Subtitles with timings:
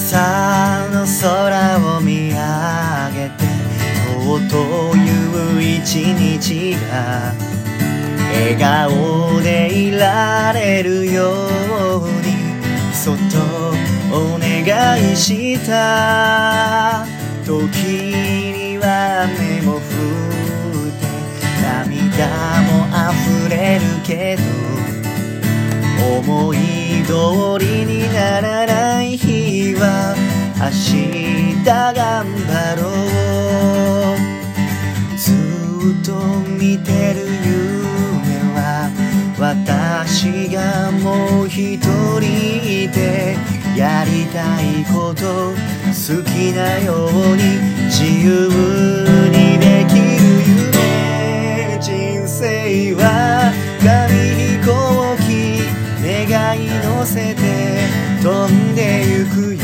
[0.00, 2.36] 朝の空を見上
[3.12, 3.42] げて
[4.06, 4.54] とうと
[4.96, 4.98] い
[5.56, 7.34] う一日が
[8.32, 11.32] 笑顔でいられるよ
[11.98, 12.32] うに
[12.94, 13.38] そっと
[14.14, 17.04] お願いした。
[17.44, 21.06] 時には雨も降って
[21.62, 22.28] 涙
[22.62, 22.70] も
[23.10, 24.57] 溢れるけど
[26.00, 26.58] 思い
[27.04, 30.14] 通りにならない日は
[30.58, 32.82] 明日頑張ろ
[34.14, 34.18] う。
[35.16, 36.12] ずっと
[36.58, 37.58] 見てる夢
[38.54, 38.90] は
[39.38, 41.78] 私がもう一
[42.18, 43.36] 人で
[43.76, 45.52] やりたいこと
[45.88, 47.42] 好きなように
[47.86, 48.48] 自由
[49.30, 49.37] に
[57.08, 57.40] せて
[58.22, 59.60] 飛んでゆくよ。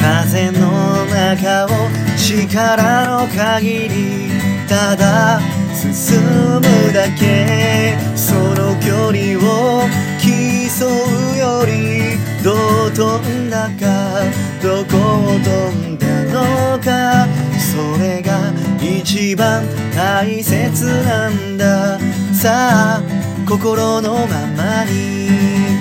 [0.00, 1.68] 風の中を
[2.16, 4.30] 力の限り
[4.66, 5.40] ただ
[5.74, 9.86] 進むだけその距離を
[10.20, 12.54] 競うよりど
[12.86, 14.22] う飛んだか
[14.62, 17.26] どこを飛んだのか
[17.58, 19.62] それが一番
[19.94, 21.98] 大切なんだ。
[22.32, 23.02] さあ
[23.46, 25.73] 心のままに。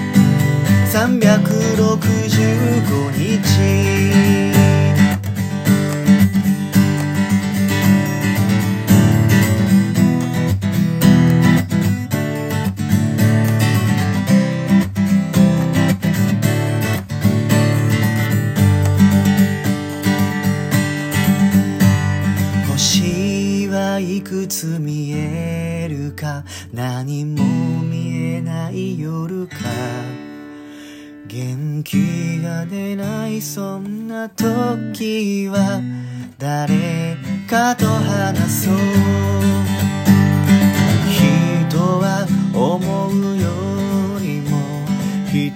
[0.93, 3.33] 365日。
[22.67, 26.45] 星はいくつ見えるか。
[26.71, 27.43] 何も
[27.81, 29.55] 見えない夜か。
[31.33, 35.81] 元気が出ないそんな時は
[36.37, 37.17] 誰
[37.49, 38.75] かと話そう。
[41.09, 42.77] 人は思
[43.09, 43.49] うよ
[44.19, 44.85] りも
[45.27, 45.49] 一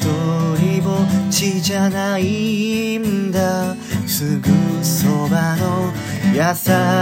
[0.57, 3.75] 人ぼっちじゃないんだ。
[4.07, 4.49] すぐ
[4.81, 5.93] そばの
[6.33, 6.41] 優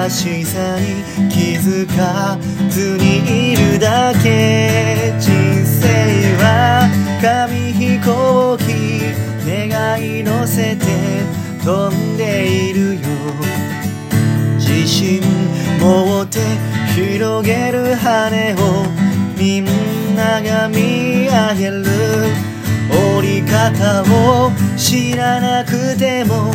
[0.10, 2.38] しさに気づか
[2.70, 3.95] ずにいるだ
[17.36, 18.86] 広げる羽を
[19.38, 19.66] みん
[20.16, 21.84] なが見上げる。
[23.18, 26.54] 折り方を知らなくても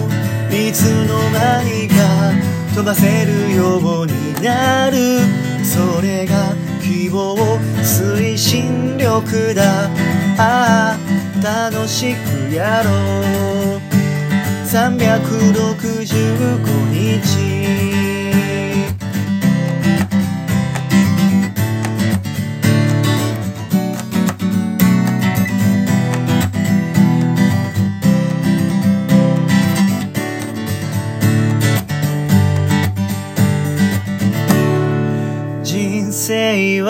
[0.51, 2.33] いつの間にか
[2.75, 5.21] 飛ばせるようになる。
[5.63, 7.37] それが希望
[7.83, 9.91] 推進力だ。
[10.39, 10.99] ああ
[11.43, 12.91] 楽しくやろ
[13.77, 13.81] う。
[14.65, 16.01] 365
[16.91, 18.00] 日。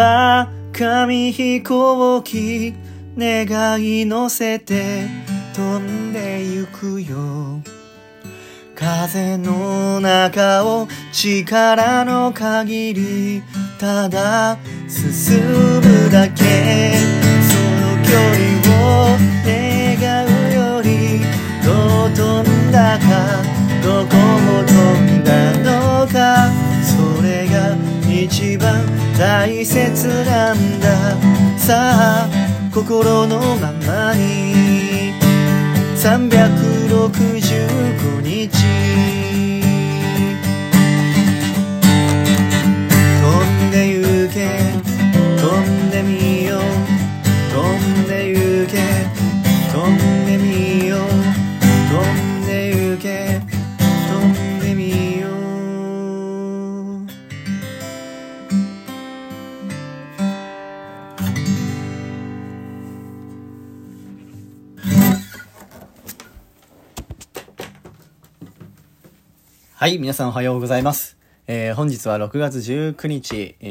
[0.01, 2.75] は紙飛行機
[3.19, 5.05] 願い乗せて
[5.55, 7.61] 飛んでゆくよ。
[8.75, 13.43] 風の中を力の限り
[13.79, 14.57] ただ
[14.89, 15.39] 進
[15.83, 16.95] むだけ。
[17.45, 21.21] その距離を願うより
[21.63, 23.05] どう飛んだか
[23.85, 24.73] どこを飛
[25.19, 25.20] ん
[28.31, 28.87] 一番
[29.19, 31.17] 大切なんだ。
[31.59, 32.29] さあ
[32.73, 35.13] 心のままに。
[35.97, 38.60] 365日。
[69.91, 71.17] い、皆さんおはようございます。
[71.49, 73.67] えー本日は6月19日、え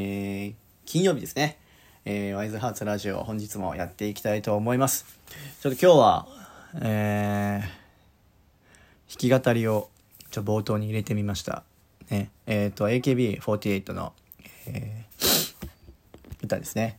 [0.52, 1.58] ー金曜日ですね。
[2.04, 5.18] えーワイズハーツラジオ、本日もやっていきたいと思います。
[5.62, 6.26] ちょっと今日は、
[6.82, 7.80] えー
[9.30, 9.88] 弾き語りを
[10.30, 11.64] ちょ冒頭に入れてみました。
[12.10, 12.30] ね。
[12.46, 14.12] えっ、と、AKB48 の、
[14.66, 15.54] えー
[16.42, 16.98] 歌ですね。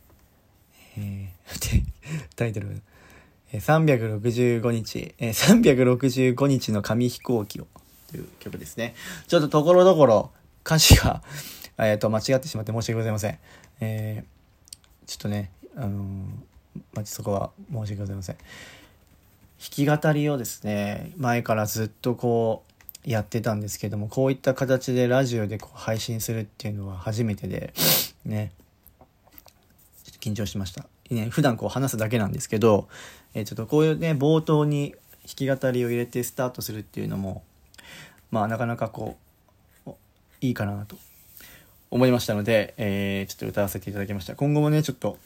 [0.98, 1.82] えー
[2.34, 2.82] タイトル、
[3.52, 7.68] 365日、えー、365日の紙飛行機を
[8.12, 8.94] という曲ですね。
[9.26, 10.30] ちょっとところどころ
[10.64, 11.22] 歌詞が、
[11.78, 13.38] えっ、と、間違ってしまって申し訳ございません。
[13.80, 18.36] えー、ちょっとね、あのー、まそこは申し訳ございません。
[18.36, 18.46] 弾
[19.58, 22.72] き語りをですね、前からずっとこう、
[23.04, 27.74] やってたんですけども、こういった形でラジオでこう配信するっていうのは初めてで、
[28.24, 28.52] ね、
[30.04, 30.86] ちょっと緊張しました。
[31.10, 32.88] ね、普段こう話すだけなんですけど、
[33.34, 34.94] えー、ちょっとこういうね、冒頭に
[35.26, 37.42] 弾き語りを入れてスタートするっていうのも、
[38.32, 39.18] まあなかなかこ
[39.86, 39.90] う、
[40.40, 40.96] いいかなと
[41.90, 44.34] 思いましたので、えー、ちょっと歌わせていただきました。
[44.34, 45.18] 今後もね、ちょっと、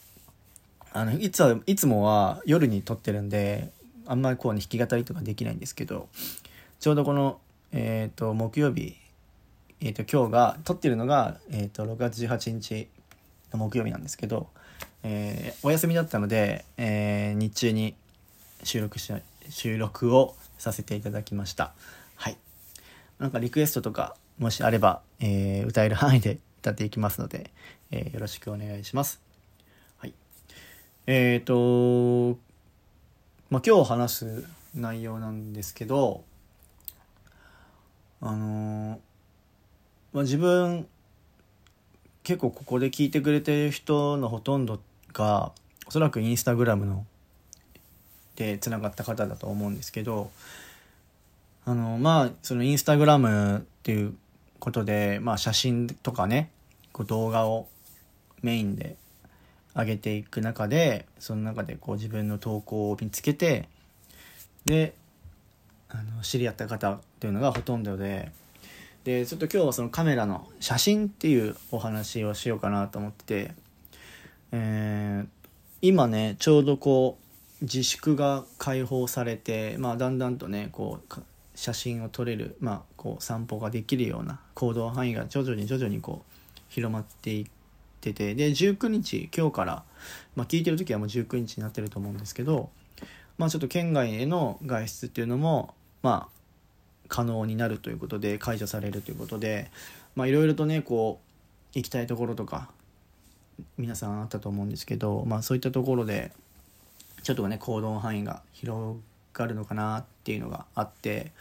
[0.93, 3.71] あの、いつは、いつもは夜に撮ってるんで、
[4.07, 6.09] あんまりこうね、弾き語りとかできないんですけど、
[6.81, 7.39] ちょうどこの、
[7.73, 8.97] えっ、ー、と、木曜日、
[9.81, 12.89] えっ、ー、と、今日が、撮ってるのが、えっ、ー、と、6月18日
[13.53, 14.49] の木曜日なんですけど、
[15.05, 17.95] えお休みだったので、え日中に
[18.65, 19.13] 収録し、
[19.49, 21.73] 収録をさせていただきました。
[23.19, 27.51] なんかリクエストとか、もしあれば、え歌える範囲で歌っていきますので、
[27.91, 29.21] えよろしくお願いします。
[29.99, 30.15] はい。
[31.07, 32.39] えっ、と、
[33.49, 36.25] まあ、今日話す内容なんですけど、
[38.21, 39.01] あの
[40.13, 40.87] まあ、自分
[42.23, 44.81] 結構ここで聞いてくれてる人のほとんど
[45.13, 45.53] が
[45.87, 47.07] おそらくインスタグラムの
[48.35, 50.31] でつながった方だと思うんですけど
[51.69, 54.15] あのまあそのインスタグラムっていう
[54.61, 56.51] ことで、まあ、写真とかね
[56.93, 57.67] こう動画を
[58.43, 58.97] メインで
[59.75, 63.69] 上げていく中でその中でこう自分の投稿を見つけて
[64.65, 64.95] で
[65.89, 68.31] あの知り合った方っていうのがほとんどで
[69.03, 73.55] でちょっと今日はそのカメラの写真っていうお話をしようかなと思ってて、
[74.53, 75.29] えー、
[75.83, 77.19] 今ねちょうどこ
[77.61, 81.23] う自粛が解放されて、まあ、だんだんとねこう
[81.57, 87.47] 写真を撮れる、まあ、こう散歩ができるような行動範囲が徐々に徐々にこう広まっていっ
[88.01, 89.83] ててで19日今日から、
[90.37, 92.69] まあ、聞いてる時はもう19日になってると思うんですけど、
[93.39, 96.37] まあ、ちょっと県外への外出っていうのもまあ
[97.09, 99.71] 可能になるということで解除されるということで
[100.17, 102.69] いろいろとねこう行きたいところとか
[103.79, 106.33] 皆さんあったと思うんですけど、まあ、そういったところで
[107.23, 108.95] ちょっとね行動範囲が広が
[109.45, 111.33] るのかなっていうのがあって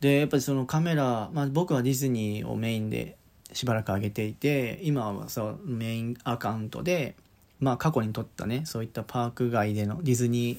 [0.00, 3.16] でやっぱりそのカメラ、まあ、僕はディズニーをメインで
[3.52, 7.14] しばらく上げていて今はそうメインアカウントで、
[7.60, 10.58] まあ、過去に撮ったねそういったパーク外でのディズニー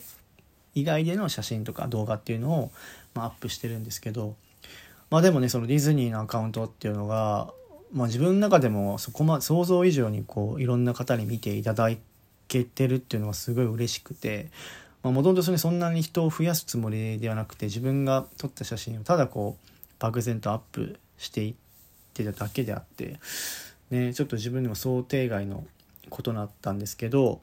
[0.75, 2.71] 以外での写真とか動画っていうのを
[3.15, 4.35] まあ、アップしてるんですけど、
[5.09, 7.51] まあでもね、そのディズニーのアカウントっていうのが、
[7.93, 11.89] まあ自分の中でもそこま、想像以上にこう、いろんな方に見ていただ
[12.47, 14.51] けてるっていうのはすごい嬉しくて、
[15.11, 19.69] もともとそんなに人を増やすつもりではなくて、自分が撮った写真をただこう、
[19.99, 21.55] 漠然とアップしていっ
[22.13, 23.19] てただけであって、
[23.89, 25.65] ね、ちょっと自分でも想定外の
[26.09, 27.39] ことだったんですけど、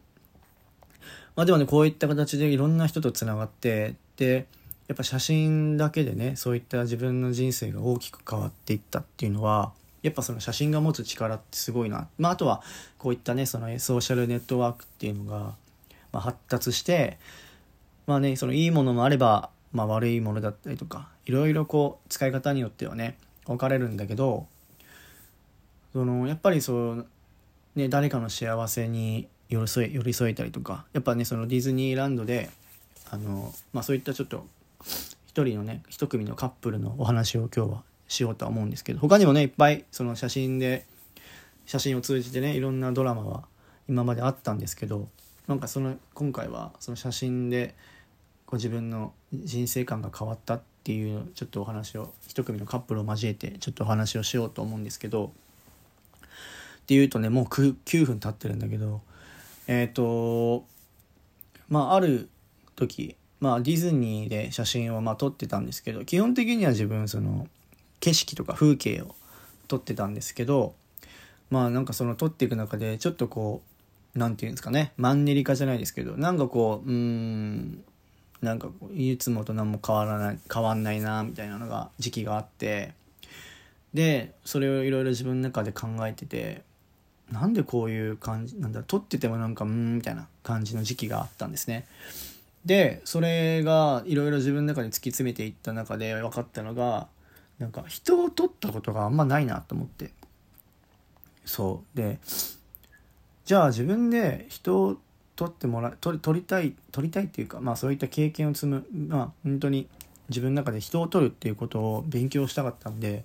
[1.34, 4.46] まあでもね、こういった形でいろんな人とつながって、で、
[4.92, 12.62] やっぱ写真だけでねそういった自分の人生が大きく変わっていったっていうのはやっぱその写真が持つ力ってすごいな、まあ、あとは
[12.98, 15.54] こういったねそのソーシャルネットワークっていうのが、
[16.12, 17.18] まあ、発達して
[18.06, 23.16] まあねそのいいものもあれば、まあ、悪いものだったりとかいろいろこう使い方によってはね
[23.46, 24.46] 分かれるんだけど
[25.92, 27.06] そのやっぱりそう
[27.74, 32.50] ね誰かの幸せに寄り添え寄り添えたりとかやっぱねそのディズニーランドで
[33.10, 34.46] あの、まあ、そういったちょっと
[35.26, 40.84] 一人のね一組のカップルのお話を今日はしようとは思うんですけど他にもねいっぱいその写真で
[41.66, 43.44] 写真を通じてねいろんなドラマは
[43.88, 45.08] 今まであったんですけど
[45.48, 47.74] なんかその今回はその写真で
[48.52, 55.32] ご自分の人生観が変わったっていうちょっとお話を一組のカップルを交えてちょっとお話をしようと思うんですけど
[56.22, 59.00] っていうとねもう9分経ってるんだけど
[59.68, 60.66] えっ、ー、と
[61.70, 62.28] まあある
[62.76, 67.48] 時まあ、ディズニーで写真をま撮ってたんですけど基本的には自分その
[68.00, 69.16] 景色とか風景を
[69.66, 70.74] 撮ってたんですけど
[71.50, 73.62] まあなんかその撮っていく中でちょっとこ
[74.14, 77.82] う何て言うんですかねマンネリ化じゃないですけどなんかこううん
[78.42, 82.92] なんかいつもと何も変わらない変わんないなみたいなのが時期があって
[83.94, 86.62] でそれをいろいろ自分の中で考えてて
[87.30, 91.86] なんでこういう感じなんだ撮っててもなんかうんみたいな感じの時期があったんですね。
[92.64, 97.08] でそれがいろいろ自分の中に突き詰めていった中で分かったのが
[97.58, 100.10] なんか人を取ったことがあんまないなと思って
[101.44, 102.18] そうで
[103.44, 105.00] じゃあ自分で人
[105.36, 109.88] 撮ってもら撮撮りたい撮りたいっていうかまあそういった経験を積むまあ本当に
[110.28, 113.24] 自分の中で人を撮るっていうことを勉強したかったんで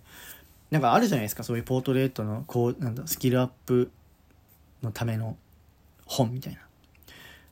[0.71, 3.91] なんかあるじゃないですかそういうポートレートのこうなんだスキルアップ
[4.83, 5.37] のための
[6.05, 6.59] 本みたいな。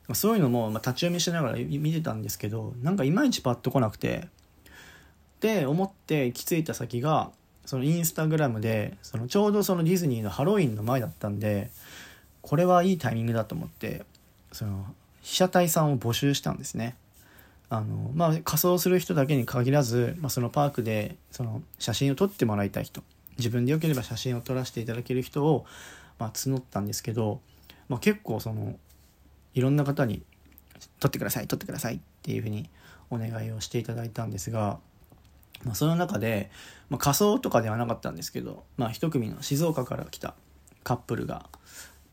[0.08, 4.28] まあそういうのも、まあ、立ち読みしながら見てたんですけどなんかいまいちパッと来なくて
[5.40, 7.30] で思って行き着いた先が
[7.64, 11.70] そのインスタグラムでそのちょうどそのディズニーのハロウィンの前だったんで
[12.40, 14.04] これはいいタイミングだと思って
[14.56, 14.86] その
[15.20, 16.96] 被写体さんを募集したんですね。
[17.68, 23.02] あのまあ、仮装する人だけに限らず、まあ、そのパークでその写真を撮ってもらいたい人
[23.38, 25.66] 自分でよければ写真を撮らせていただける人を、
[26.20, 27.40] まあ、募ったんですけど、
[27.88, 28.78] まあ、結構その
[29.54, 30.22] いろんな方に
[31.00, 32.70] 「撮ってください撮ってください」っていうふうに
[33.10, 34.78] お願いをしていただいたんですが、
[35.64, 36.52] まあ、その中で、
[36.88, 40.34] まあ、仮装とかではなかったんですけど、まあ、一組の静岡から来た
[40.84, 41.50] カップルが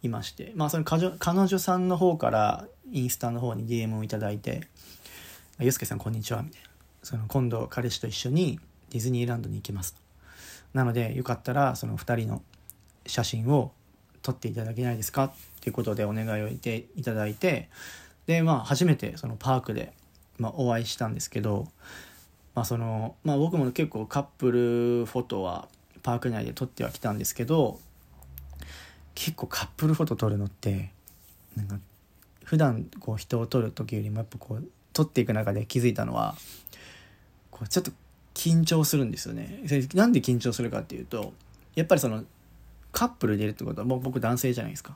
[0.04, 4.68] いまして、まあ、その彼女さんの方からインスタの方に DM をいただいて
[5.60, 6.70] 「ゆうすけさんこんにちは」みたいな。
[7.02, 9.98] その今度彼氏と一緒にディズニーランドに行きます
[10.74, 12.42] なのでよかったらその2人の
[13.06, 13.74] 写真を
[14.22, 15.26] 撮っていただけないですか？
[15.26, 17.70] っていうことでお願いをいていただいて。
[18.26, 19.92] でまあ初めてそのパークで、
[20.38, 21.68] まあ、お会いしたんですけど、
[22.56, 25.68] まあそのまあ、僕も結構カップルフォトは
[26.04, 27.80] パーク内で撮ってはきたんですけど
[29.16, 30.92] 結構カップルフォト撮るのって
[31.56, 31.78] なんか
[32.44, 36.36] 普段こう人を撮る時よりもやっぱこう撮っていく中で気づいたのは
[37.52, 37.92] こうちょっと
[38.34, 39.62] 緊張するんですよね。
[39.94, 41.34] なんで緊張するかっていうと
[41.76, 42.24] やっぱりその
[42.92, 44.96] カップルでいるってことは僕男性じゃないですか。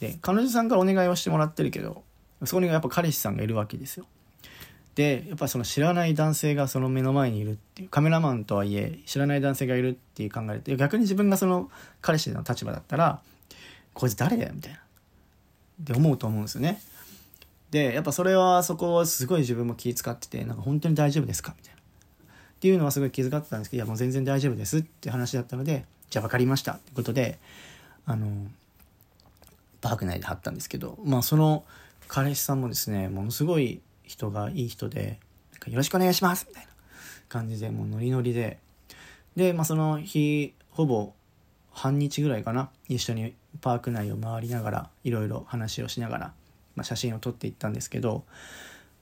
[0.00, 2.02] で彼女さんからお願いをしてもらってるけど
[2.44, 4.06] そこにやっぱ彼氏さんがいるわけですよ。
[4.94, 11.70] でやっぱその知らない男性がその目の前にいるっていうカメラマンとはいえ知らない男性がいるっていう考えて逆に自分がその
[12.00, 13.20] 彼氏の立場だったら
[13.96, 16.80] こいつ誰だよみたいなって思うと思うんですよね。
[17.70, 21.80] でやっぱそれはそこはすごい自分も気遣っててなんか本当に大丈夫ですかみたいな。
[21.80, 27.38] っていうのはすごい気遣ってたんですけどいやもう全然大丈夫ですって話だったのでじゃあ分かりましたってことで
[28.04, 28.28] あの
[29.80, 31.64] パーク内で貼ったんですけどまあその
[32.08, 35.18] 彼氏さんもですねものすごい人がいい人で
[35.52, 36.70] なんかよろしくお願いしますみたいな
[37.28, 38.58] 感じでもうノリノリで
[39.36, 41.12] で、まあ、その日ほぼ
[41.72, 46.32] 半日ぐらいかな一緒にパーク内を回りながらいろいろ話をしながら、
[46.74, 48.24] まあ、写真を撮っていったんですけど、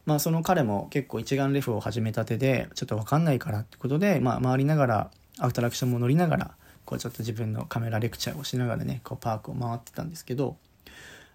[0.07, 10.57] まあ、その彼も結構一眼レフを始めたてでちょっと分かんないからってことで、まあ、回りながらアトラクションも乗りながらこうちょっと自分のカメラレクチャーをしながらねこうパークを回ってたんですけど、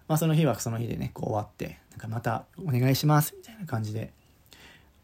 [0.08, 4.12] まあ、その日はその日でねこう終わってなんかまたお願いしますみたいな感じで、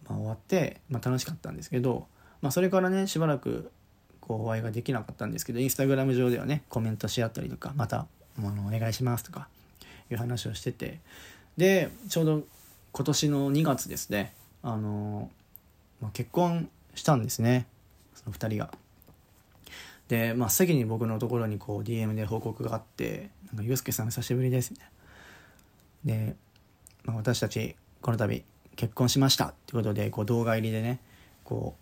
[0.08, 2.06] まあ、終わって、まあ、楽しかったんですけど、
[2.40, 3.72] まあ、それからねしばらく
[4.26, 8.06] こうお会いができなかったんですけどインスタグラム上ではねコメントし合ったりとかまた
[8.38, 9.48] あのお願いしますとか
[10.10, 10.98] いう話をしてて
[11.56, 12.42] でちょうど
[12.92, 15.30] 今年の2月ですねあの、
[16.00, 17.66] まあ、結婚したんですね
[18.14, 18.70] その2人が。
[20.08, 24.86] で真っ先に僕のところにこう DM で報告があって「なんかゆうすけさん久しぶりです」みたい
[26.04, 26.14] な。
[26.14, 26.36] で、
[27.04, 28.44] まあ、私たちこの度
[28.76, 31.00] 結婚しましたってことでこう動画入りでね
[31.42, 31.74] こ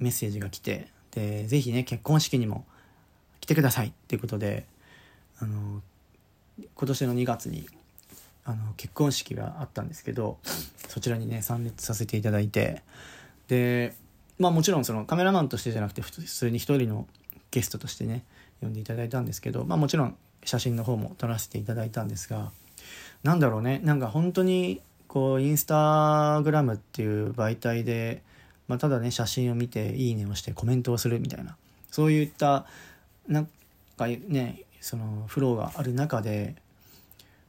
[0.00, 2.64] うメッセージが来てでぜひね結婚式にも
[3.40, 3.88] 来てください。
[3.88, 4.66] っていうことで
[5.38, 5.82] あの
[6.74, 7.66] 今年の2月に
[8.44, 10.38] あの結婚式があったんですけど
[10.88, 12.82] そちらにね参列させていただいて
[13.48, 13.94] で
[14.38, 17.06] まあもちろんそのカメラマンとしてじゃなくて普通に一人の
[17.50, 18.24] ゲストとしてね
[18.60, 22.50] 呼んでいただいたんですけど、まあ、もちろん写真の方も撮らせていただいたんですが
[23.22, 28.22] 何だろうねなんか本当にこうインスタグラムっていう媒体で、
[28.68, 31.56] まあ、ただね写真を見て「いいね」をしてコメントをするみたいな。
[31.90, 32.66] そういった
[33.28, 33.48] なん
[33.96, 36.56] かねそのフローがある中で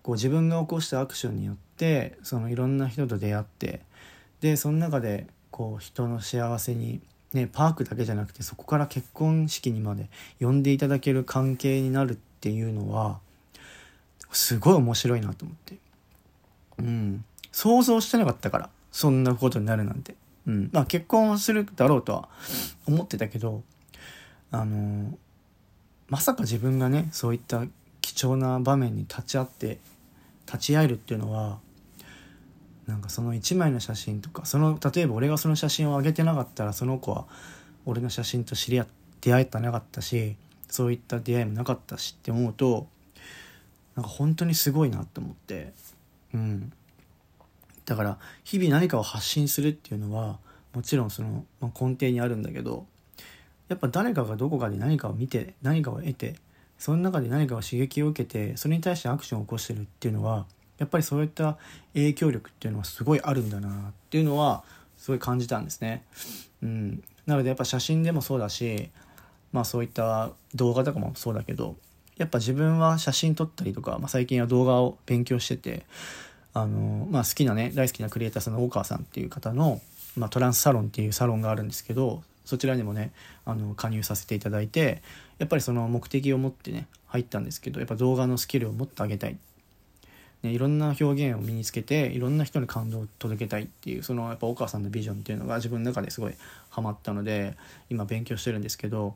[0.04, 3.82] こう自分が起こしたアクションによってそのいろんな人と出会って
[4.42, 7.02] でその中でこう人の幸せに
[7.36, 13.20] ね、パークだけじゃなくてそこから結婚式にまで呼んでいただける関係になるっていうのは
[14.32, 15.76] すごい面白いなと思って。
[16.80, 17.26] うん。
[17.52, 20.16] 想像してなかったからそんなことになるなんて。
[20.48, 20.70] うん。
[20.72, 22.30] まあ結婚するだろうとは
[22.88, 23.64] 思ってたけど
[24.52, 25.18] あの
[26.08, 27.64] まさか自分がねそういった
[28.02, 29.80] 貴重な場面に立ち会って
[30.46, 31.60] 立ち会えるっていうのは
[32.86, 37.26] なんかその1枚の写真とかその例えば俺がその写真を上げてなかったらその子は
[37.86, 40.36] 俺の写真と知り合って出会えたなかったし
[40.68, 42.88] そういった出会いもなかったしって思うと
[43.96, 45.74] なんか本当にすごいなって思って
[46.34, 46.72] うん。
[47.86, 50.40] だから日々何かを発信するっていうのは
[50.74, 52.86] もちろんその、まあ、根底にあるんだけど
[53.68, 56.36] やっぱ誰かがどこかで何かを見て何かを得て
[56.78, 60.46] その中で何かを刺激を受けてそれに対してアクションを起こしてるっていうのは
[60.78, 61.58] やっぱりそういった
[61.94, 63.72] 影響力っていうのはすごいあるんだなっ
[64.10, 64.64] ていうのは
[64.98, 66.04] すごい感じたんですね。
[66.62, 68.90] うん、なのでやっぱ写真でもそうだし
[69.52, 71.78] まあそういった動画とかもそうだけど
[72.18, 75.86] やっぱ自分は写真撮ったりとか、まあ、最近は動画を勉強してて
[76.56, 79.82] あの、まあ、好きなね大好きなクリエイターさんの大川さんっていう方の、
[80.18, 83.12] まあ、トランスサロンっていうサロンがあるんですけどそちらにもね
[83.44, 85.02] あの加入させていただいて
[85.38, 89.38] やっぱりその目的を持ってね入ったんですけどやっぱ動画のスキルをもっと上げたい、
[90.44, 96.36] ね、いろんな表現を身につけていろんな人に感動を届けたいっていうそのやっぱ大川さんのビジョンっていうのが自分の中ですごい
[96.70, 97.58] ハマったので
[97.90, 99.16] 今勉強してるんですけど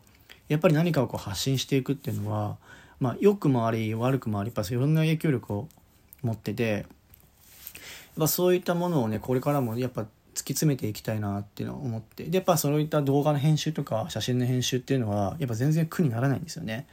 [0.49, 2.57] やっぱり何かをこう発信していくっていうのは、
[2.99, 5.67] まあ、良くもあり悪くもありやっぱいろんな影響力を
[6.23, 6.85] 持ってて
[8.17, 10.07] ぱそういったものをねこれからもやっぱ突き
[10.53, 16.87] 詰めていきたいなっていうのを思ってでやっぱそういった動画の編集とか写真の編集っていうのはやっぱ全然苦にならないんですよね。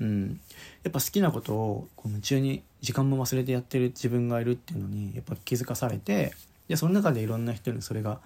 [0.00, 0.40] うん、
[0.84, 6.32] やっぱ好きなことをこう夢中に時間も忘れてやってる自分がいるっていうのにやっぱ気づかされて
[6.68, 8.20] でその中でいろんな人にそれが、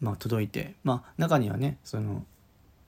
[0.00, 2.24] まあ、届いてまあ中にはねその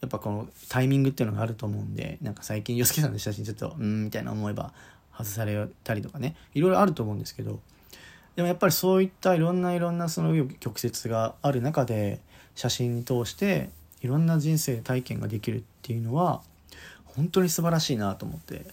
[0.00, 4.72] やっぱこのタイミングっていうのがあると思うんでなんか最近 YOSUKE さんの写真ちょっとうんみたいな思えば
[5.16, 7.60] 外されたりとかねいろいろあると思うんですけど
[8.36, 12.20] でもやっぱりそういったいろんないろんなその曲折がある中で
[12.54, 13.70] 写真に通して
[14.00, 16.42] いろんな人生体験ができるっていうのは
[17.04, 18.66] 本当に素晴らしいなと思って、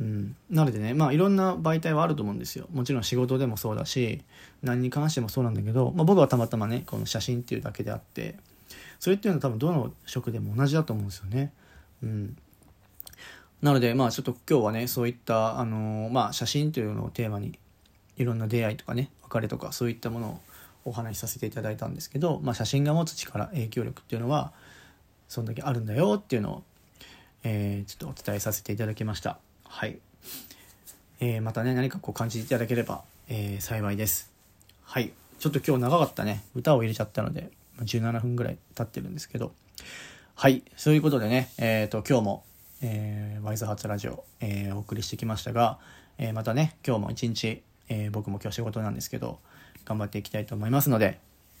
[0.00, 2.66] うん、なのでねまあいろんな媒体はあると思うんですよ。
[2.72, 4.22] もちろん仕事でもそうだし
[4.62, 8.36] 何に関してもそうなんだけど、まあ、僕はたまたまねこの写真っていうだけであって
[9.00, 11.52] それっていうのは多分どの職でも同じだと思うんですよね。
[12.02, 12.36] うん、
[13.62, 17.58] なのでまあちょっと今日はねそういったあの、まあ写真というのをテーマに
[18.18, 20.40] いろんな出会いとかね別れとかそういったものを
[20.84, 24.52] お話しさせていただいたんですけど、まあ、写真が持つ力影響力っていうのは
[25.28, 26.62] そんだけあるんだよっていうのを、
[27.44, 29.38] えー、ちょっとお伝えさせていただきました。
[29.64, 29.98] はい、
[31.20, 34.32] えー、またね何かこう感じていただければ、えー、幸いです。
[34.84, 35.12] はい。
[35.38, 36.42] ちょっと今日長かったね。
[36.54, 37.50] 歌を入れちゃったので
[37.82, 39.52] 17分ぐらい経ってるんですけど、
[40.34, 42.44] はい、そういうことでね、えっ、と、今日も、
[42.80, 45.78] えー、ワイズハーツラジオ、えー、お送りしてきましたが、
[46.16, 49.38] えー、またね、今日も一日、えー、僕も今日仕事なんですけど、
[49.84, 51.18] 頑張っていきたいと思いますので、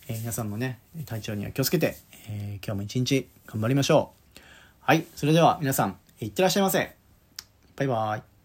[0.08, 1.96] えー、皆さんもね、体調には気をつけて、
[2.28, 4.40] えー、今日も一日頑張りましょう。
[4.80, 6.94] はい、それでは皆さん、いってらっしゃいませ。
[7.76, 8.37] バイバーイ。